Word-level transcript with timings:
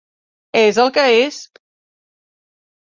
És 0.61 0.79
el 0.85 0.89
que 0.97 1.05
és! 1.19 1.39